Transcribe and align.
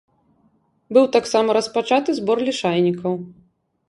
Быў 0.95 1.03
таксама 1.15 1.55
распачаты 1.57 2.15
збор 2.21 2.37
лішайнікаў. 2.47 3.13